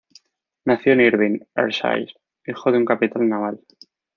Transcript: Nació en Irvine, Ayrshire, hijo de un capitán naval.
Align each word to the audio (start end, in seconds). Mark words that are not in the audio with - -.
Nació 0.65 0.93
en 0.93 1.01
Irvine, 1.01 1.47
Ayrshire, 1.53 2.07
hijo 2.47 2.71
de 2.71 2.79
un 2.79 2.85
capitán 2.85 3.29
naval. 3.29 3.59